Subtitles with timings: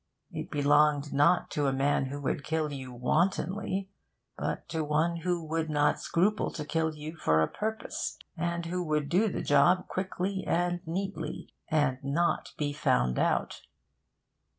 [0.31, 3.91] It belonged not to a man who would kill you wantonly,
[4.35, 8.83] but to one who would not scruple to kill you for a purpose, and who
[8.83, 13.61] would do the job quickly and neatly, and not be found out.